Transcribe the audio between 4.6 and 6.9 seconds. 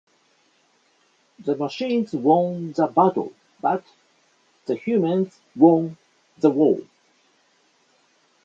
the humans won the war.